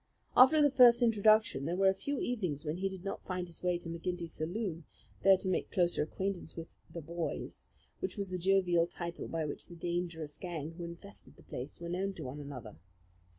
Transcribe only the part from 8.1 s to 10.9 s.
was the jovial title by which the dangerous gang who